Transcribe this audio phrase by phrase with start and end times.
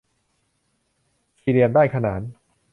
[1.41, 2.21] สี่เหลี่ยมด้านขนาน